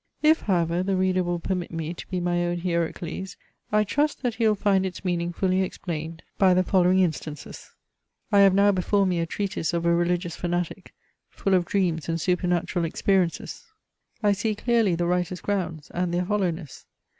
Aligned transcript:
If 0.23 0.41
however 0.41 0.81
the 0.81 0.95
reader 0.95 1.21
will 1.23 1.37
permit 1.39 1.69
me 1.69 1.93
to 1.93 2.07
be 2.09 2.19
my 2.19 2.43
own 2.47 2.57
Hierocles, 2.61 3.37
I 3.71 3.83
trust, 3.83 4.23
that 4.23 4.33
he 4.33 4.47
will 4.47 4.55
find 4.55 4.83
its 4.83 5.05
meaning 5.05 5.31
fully 5.31 5.61
explained 5.61 6.23
by 6.39 6.55
the 6.55 6.63
following 6.63 6.97
instances. 7.01 7.69
I 8.31 8.39
have 8.39 8.55
now 8.55 8.71
before 8.71 9.05
me 9.05 9.19
a 9.19 9.27
treatise 9.27 9.75
of 9.75 9.85
a 9.85 9.93
religious 9.93 10.35
fanatic, 10.35 10.95
full 11.29 11.53
of 11.53 11.65
dreams 11.65 12.09
and 12.09 12.19
supernatural 12.19 12.83
experiences. 12.83 13.63
I 14.23 14.31
see 14.31 14.55
clearly 14.55 14.95
the 14.95 15.05
writer's 15.05 15.39
grounds, 15.39 15.91
and 15.93 16.11
their 16.11 16.23
hollowness. 16.25 16.87